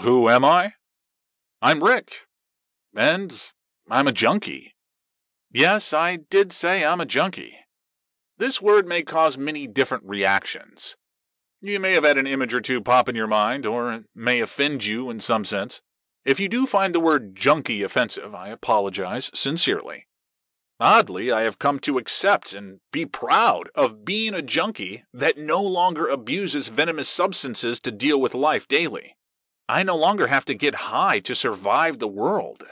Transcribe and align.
Who 0.00 0.28
am 0.28 0.44
I? 0.44 0.72
I'm 1.60 1.84
Rick. 1.84 2.26
And 2.96 3.50
I'm 3.90 4.08
a 4.08 4.12
junkie. 4.12 4.74
Yes, 5.50 5.92
I 5.92 6.16
did 6.16 6.52
say 6.52 6.84
I'm 6.84 7.00
a 7.00 7.06
junkie. 7.06 7.58
This 8.38 8.62
word 8.62 8.88
may 8.88 9.02
cause 9.02 9.36
many 9.36 9.66
different 9.66 10.04
reactions. 10.04 10.96
You 11.60 11.78
may 11.78 11.92
have 11.92 12.04
had 12.04 12.16
an 12.16 12.26
image 12.26 12.54
or 12.54 12.60
two 12.60 12.80
pop 12.80 13.08
in 13.08 13.14
your 13.14 13.26
mind, 13.26 13.66
or 13.66 13.92
it 13.92 14.04
may 14.14 14.40
offend 14.40 14.84
you 14.84 15.10
in 15.10 15.20
some 15.20 15.44
sense. 15.44 15.82
If 16.24 16.40
you 16.40 16.48
do 16.48 16.66
find 16.66 16.94
the 16.94 17.00
word 17.00 17.36
junkie 17.36 17.82
offensive, 17.82 18.34
I 18.34 18.48
apologize 18.48 19.30
sincerely. 19.34 20.06
Oddly, 20.80 21.30
I 21.30 21.42
have 21.42 21.58
come 21.58 21.78
to 21.80 21.98
accept 21.98 22.54
and 22.54 22.80
be 22.92 23.06
proud 23.06 23.68
of 23.74 24.04
being 24.04 24.34
a 24.34 24.42
junkie 24.42 25.04
that 25.12 25.38
no 25.38 25.62
longer 25.62 26.08
abuses 26.08 26.68
venomous 26.68 27.08
substances 27.08 27.78
to 27.80 27.92
deal 27.92 28.20
with 28.20 28.34
life 28.34 28.66
daily. 28.66 29.16
I 29.68 29.82
no 29.82 29.96
longer 29.96 30.26
have 30.26 30.44
to 30.46 30.54
get 30.54 30.74
high 30.74 31.20
to 31.20 31.34
survive 31.34 31.98
the 31.98 32.08
world, 32.08 32.64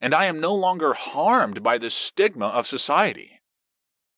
and 0.00 0.14
I 0.14 0.26
am 0.26 0.40
no 0.40 0.54
longer 0.54 0.94
harmed 0.94 1.62
by 1.62 1.78
the 1.78 1.90
stigma 1.90 2.46
of 2.46 2.66
society. 2.66 3.40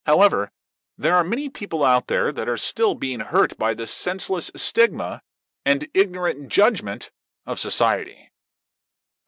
However, 0.05 0.51
there 0.99 1.15
are 1.15 1.25
many 1.25 1.49
people 1.49 1.85
out 1.85 2.07
there 2.07 2.33
that 2.33 2.49
are 2.49 2.57
still 2.57 2.95
being 2.95 3.21
hurt 3.21 3.59
by 3.59 3.75
the 3.75 3.87
senseless 3.87 4.51
stigma 4.57 5.23
and 5.65 5.89
ignorant 5.95 6.49
judgment 6.49 7.11
of 7.45 7.59
society. 7.59 8.31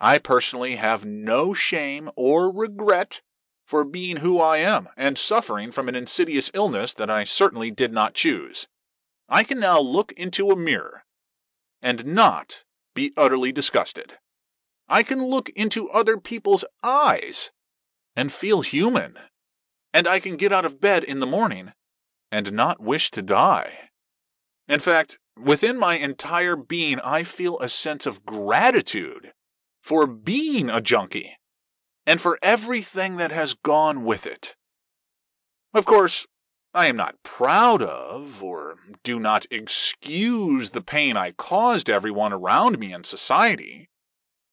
I 0.01 0.19
personally 0.19 0.77
have 0.77 1.05
no 1.05 1.55
shame 1.55 2.11
or 2.17 2.51
regret 2.51 3.23
for 3.67 3.84
being 3.84 4.19
who 4.19 4.41
I 4.41 4.59
am 4.59 4.89
and 4.97 5.19
suffering 5.19 5.73
from 5.73 5.89
an 5.89 5.95
insidious 5.95 6.51
illness 6.55 6.95
that 6.95 7.11
I 7.11 7.25
certainly 7.25 7.70
did 7.70 7.92
not 7.92 8.15
choose. 8.15 8.67
I 9.28 9.45
can 9.45 9.61
now 9.61 9.78
look 9.80 10.12
into 10.12 10.51
a 10.51 10.56
mirror 10.56 11.05
and 11.83 12.06
not 12.06 12.65
be 12.98 13.12
utterly 13.16 13.52
disgusted. 13.52 14.15
I 14.88 15.05
can 15.05 15.25
look 15.25 15.51
into 15.51 15.89
other 15.91 16.19
people's 16.19 16.64
eyes 16.83 17.53
and 18.17 18.33
feel 18.33 18.62
human 18.62 19.20
and 19.95 20.09
I 20.09 20.19
can 20.19 20.36
get 20.36 20.53
out 20.53 20.64
of 20.64 20.81
bed 20.81 21.05
in 21.05 21.20
the 21.20 21.27
morning 21.27 21.75
and 22.33 22.53
not 22.53 22.81
wish 22.81 23.12
to 23.12 23.23
die. 23.23 23.91
In 24.67 24.81
fact, 24.81 25.20
within 25.41 25.78
my 25.78 25.95
entire 25.97 26.56
being, 26.56 26.98
I 27.05 27.23
feel 27.23 27.61
a 27.61 27.69
sense 27.69 28.05
of 28.05 28.27
gratitude 28.27 29.33
for 29.80 30.08
being 30.08 30.69
a 30.69 30.80
junkie 30.80 31.39
and 32.05 32.20
for 32.20 32.36
everything 32.42 33.14
that 33.19 33.30
has 33.30 33.55
gone 33.55 34.03
with 34.03 34.27
it. 34.27 34.56
Of 35.73 35.84
course, 35.84 36.27
I 36.74 36.86
am 36.86 36.97
not 36.97 37.22
proud 37.22 37.83
of 37.83 38.42
or 38.42 38.77
do 39.02 39.19
not 39.19 39.47
excuse 39.50 40.70
the 40.70 40.83
pain 40.83 41.16
I 41.16 41.33
caused 41.33 41.88
everyone 41.88 42.33
around 42.33 42.78
me 42.78 42.92
in 42.92 43.05
society. 43.05 43.88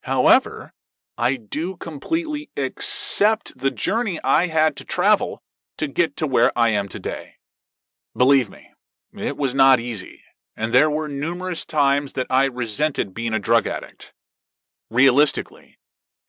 However, 0.03 0.73
I 1.17 1.35
do 1.35 1.77
completely 1.77 2.49
accept 2.57 3.57
the 3.57 3.71
journey 3.71 4.19
I 4.23 4.47
had 4.47 4.75
to 4.77 4.85
travel 4.85 5.41
to 5.77 5.87
get 5.87 6.15
to 6.17 6.27
where 6.27 6.51
I 6.57 6.69
am 6.69 6.87
today. 6.87 7.35
Believe 8.15 8.49
me, 8.49 8.71
it 9.13 9.37
was 9.37 9.53
not 9.53 9.79
easy, 9.79 10.21
and 10.55 10.73
there 10.73 10.89
were 10.89 11.09
numerous 11.09 11.65
times 11.65 12.13
that 12.13 12.27
I 12.29 12.45
resented 12.45 13.13
being 13.13 13.33
a 13.33 13.39
drug 13.39 13.67
addict. 13.67 14.13
Realistically, 14.89 15.77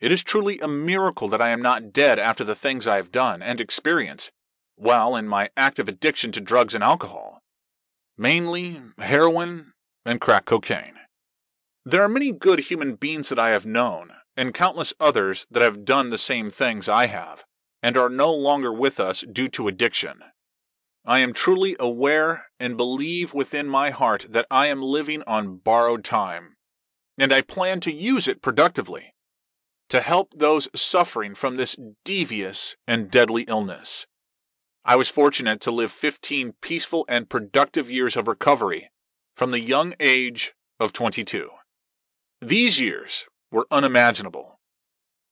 it 0.01 0.11
is 0.11 0.25
truly 0.25 0.59
a 0.61 0.69
miracle 0.69 1.29
that 1.29 1.41
I 1.41 1.51
am 1.51 1.63
not 1.63 1.93
dead 1.93 2.19
after 2.19 2.45
the 2.45 2.55
things 2.55 2.87
I 2.87 2.97
have 2.97 3.13
done 3.13 3.41
and 3.43 3.61
experienced 3.61 4.33
while 4.77 5.17
in 5.17 5.27
my 5.27 5.51
active 5.57 5.89
addiction 5.89 6.33
to 6.33 6.41
drugs 6.41 6.75
and 6.75 6.85
alcohol, 6.85 7.43
mainly 8.17 8.81
heroin 8.99 9.73
and 10.05 10.21
crack 10.21 10.45
cocaine. 10.45 10.95
There 11.85 12.03
are 12.03 12.09
many 12.09 12.33
good 12.33 12.61
human 12.61 12.95
beings 12.95 13.29
that 13.29 13.39
I 13.39 13.51
have 13.51 13.67
known 13.67 14.13
and 14.37 14.55
countless 14.55 14.93
others 15.01 15.47
that 15.51 15.63
have 15.63 15.85
done 15.85 16.11
the 16.11 16.19
same 16.19 16.51
things 16.51 16.89
I 16.89 17.07
have, 17.07 17.45
and 17.83 17.97
are 17.97 18.11
no 18.11 18.33
longer 18.33 18.73
with 18.73 19.01
us 19.01 19.25
due 19.33 19.49
to 19.51 19.69
addiction. 19.69 20.23
I 21.05 21.21
am 21.21 21.33
truly 21.33 21.77
aware 21.79 22.47
and 22.59 22.77
believe 22.77 23.33
within 23.33 23.69
my 23.69 23.91
heart 23.91 24.27
that 24.29 24.47
I 24.51 24.67
am 24.67 24.83
living 24.83 25.23
on 25.27 25.59
borrowed 25.59 26.05
time, 26.05 26.57
and 27.17 27.33
I 27.33 27.41
plan 27.41 27.81
to 27.81 27.93
use 27.93 28.29
it 28.29 28.43
productively 28.43 29.15
to 29.89 30.01
help 30.01 30.35
those 30.35 30.69
suffering 30.75 31.35
from 31.35 31.57
this 31.57 31.77
devious 32.05 32.77
and 32.87 33.11
deadly 33.11 33.45
illness. 33.45 34.07
I 34.89 34.95
was 34.95 35.09
fortunate 35.09 35.61
to 35.63 35.73
live 35.73 35.91
15 35.91 36.55
peaceful 36.61 37.05
and 37.09 37.29
productive 37.29 37.91
years 37.91 38.17
of 38.17 38.29
recovery 38.29 38.93
from 39.35 39.51
the 39.51 39.59
young 39.59 39.95
age 39.99 40.55
of 40.79 40.93
22. 40.93 41.51
These 42.41 42.79
years 42.79 43.27
were 43.51 43.67
unimaginable. 43.73 44.61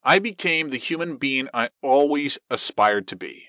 I 0.03 0.19
became 0.19 0.71
the 0.71 0.77
human 0.77 1.19
being 1.19 1.49
I 1.55 1.69
always 1.83 2.37
aspired 2.51 3.07
to 3.07 3.17
be. 3.17 3.45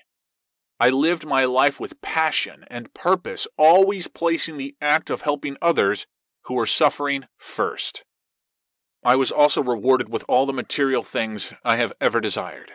I 0.78 0.90
lived 0.90 1.26
my 1.26 1.44
life 1.44 1.80
with 1.80 2.00
passion 2.02 2.64
and 2.68 2.94
purpose, 2.94 3.48
always 3.58 4.06
placing 4.06 4.58
the 4.58 4.76
act 4.80 5.10
of 5.10 5.22
helping 5.22 5.56
others 5.60 6.06
who 6.44 6.54
were 6.54 6.66
suffering 6.66 7.24
first. 7.36 8.04
I 9.02 9.16
was 9.16 9.32
also 9.32 9.60
rewarded 9.60 10.08
with 10.08 10.24
all 10.28 10.46
the 10.46 10.52
material 10.52 11.02
things 11.02 11.52
I 11.64 11.78
have 11.78 11.92
ever 12.00 12.20
desired. 12.20 12.74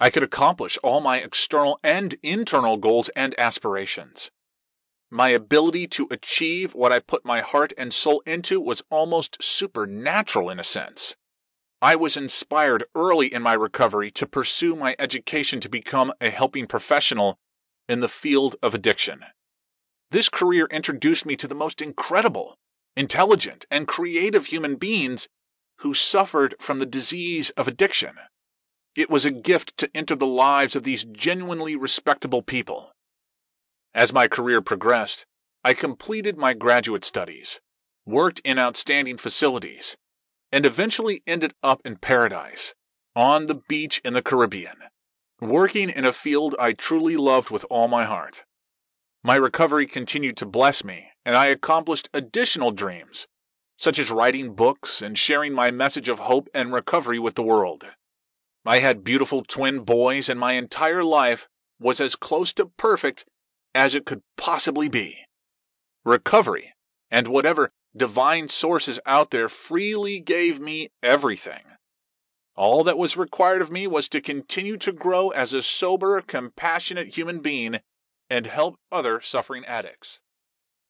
I 0.00 0.10
could 0.10 0.22
accomplish 0.22 0.78
all 0.82 1.00
my 1.00 1.18
external 1.18 1.78
and 1.82 2.16
internal 2.22 2.76
goals 2.76 3.08
and 3.10 3.34
aspirations. 3.38 4.30
My 5.10 5.30
ability 5.30 5.86
to 5.88 6.06
achieve 6.10 6.74
what 6.74 6.92
I 6.92 7.00
put 7.00 7.24
my 7.24 7.40
heart 7.40 7.72
and 7.76 7.92
soul 7.92 8.22
into 8.26 8.60
was 8.60 8.82
almost 8.90 9.42
supernatural 9.42 10.50
in 10.50 10.60
a 10.60 10.64
sense. 10.64 11.16
I 11.80 11.96
was 11.96 12.16
inspired 12.16 12.84
early 12.94 13.32
in 13.32 13.42
my 13.42 13.54
recovery 13.54 14.10
to 14.12 14.26
pursue 14.26 14.76
my 14.76 14.94
education 14.98 15.60
to 15.60 15.68
become 15.68 16.12
a 16.20 16.30
helping 16.30 16.66
professional 16.66 17.38
in 17.88 18.00
the 18.00 18.08
field 18.08 18.56
of 18.62 18.74
addiction. 18.74 19.24
This 20.10 20.28
career 20.28 20.66
introduced 20.70 21.24
me 21.24 21.36
to 21.36 21.48
the 21.48 21.54
most 21.54 21.80
incredible, 21.80 22.58
intelligent, 22.96 23.64
and 23.70 23.88
creative 23.88 24.46
human 24.46 24.76
beings 24.76 25.28
who 25.78 25.94
suffered 25.94 26.54
from 26.58 26.78
the 26.78 26.86
disease 26.86 27.50
of 27.50 27.66
addiction. 27.68 28.18
It 28.98 29.08
was 29.08 29.24
a 29.24 29.30
gift 29.30 29.76
to 29.76 29.88
enter 29.94 30.16
the 30.16 30.26
lives 30.26 30.74
of 30.74 30.82
these 30.82 31.04
genuinely 31.04 31.76
respectable 31.76 32.42
people. 32.42 32.96
As 33.94 34.12
my 34.12 34.26
career 34.26 34.60
progressed, 34.60 35.24
I 35.62 35.72
completed 35.72 36.36
my 36.36 36.52
graduate 36.52 37.04
studies, 37.04 37.60
worked 38.04 38.40
in 38.40 38.58
outstanding 38.58 39.16
facilities, 39.16 39.96
and 40.50 40.66
eventually 40.66 41.22
ended 41.28 41.54
up 41.62 41.80
in 41.84 41.98
paradise, 41.98 42.74
on 43.14 43.46
the 43.46 43.54
beach 43.68 44.00
in 44.04 44.14
the 44.14 44.20
Caribbean, 44.20 44.78
working 45.40 45.90
in 45.90 46.04
a 46.04 46.12
field 46.12 46.56
I 46.58 46.72
truly 46.72 47.16
loved 47.16 47.50
with 47.50 47.64
all 47.70 47.86
my 47.86 48.04
heart. 48.04 48.42
My 49.22 49.36
recovery 49.36 49.86
continued 49.86 50.36
to 50.38 50.44
bless 50.44 50.82
me, 50.82 51.12
and 51.24 51.36
I 51.36 51.46
accomplished 51.46 52.10
additional 52.12 52.72
dreams, 52.72 53.28
such 53.76 54.00
as 54.00 54.10
writing 54.10 54.54
books 54.54 55.00
and 55.00 55.16
sharing 55.16 55.52
my 55.52 55.70
message 55.70 56.08
of 56.08 56.18
hope 56.18 56.48
and 56.52 56.72
recovery 56.72 57.20
with 57.20 57.36
the 57.36 57.44
world. 57.44 57.84
I 58.68 58.80
had 58.80 59.02
beautiful 59.02 59.44
twin 59.44 59.80
boys, 59.80 60.28
and 60.28 60.38
my 60.38 60.52
entire 60.52 61.02
life 61.02 61.48
was 61.80 62.02
as 62.02 62.14
close 62.14 62.52
to 62.52 62.66
perfect 62.66 63.24
as 63.74 63.94
it 63.94 64.04
could 64.04 64.20
possibly 64.36 64.90
be. 64.90 65.24
Recovery, 66.04 66.74
and 67.10 67.28
whatever 67.28 67.70
divine 67.96 68.50
sources 68.50 69.00
out 69.06 69.30
there 69.30 69.48
freely 69.48 70.20
gave 70.20 70.60
me 70.60 70.90
everything. 71.02 71.62
All 72.56 72.84
that 72.84 72.98
was 72.98 73.16
required 73.16 73.62
of 73.62 73.72
me 73.72 73.86
was 73.86 74.06
to 74.10 74.20
continue 74.20 74.76
to 74.76 74.92
grow 74.92 75.30
as 75.30 75.54
a 75.54 75.62
sober, 75.62 76.20
compassionate 76.20 77.16
human 77.16 77.38
being 77.38 77.80
and 78.28 78.46
help 78.46 78.76
other 78.92 79.22
suffering 79.22 79.64
addicts. 79.64 80.20